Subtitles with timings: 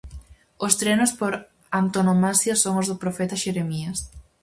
[0.65, 1.33] Os trenos por
[1.81, 3.99] antonomasia son os do profeta Xeremías.